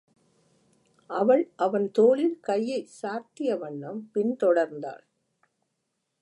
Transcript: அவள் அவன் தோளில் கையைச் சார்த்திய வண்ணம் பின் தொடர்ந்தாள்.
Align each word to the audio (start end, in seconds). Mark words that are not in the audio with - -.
அவள் 1.09 1.51
அவன் 1.55 1.91
தோளில் 1.91 2.39
கையைச் 2.39 2.91
சார்த்திய 3.01 3.57
வண்ணம் 3.57 4.09
பின் 4.11 4.35
தொடர்ந்தாள். 4.39 5.05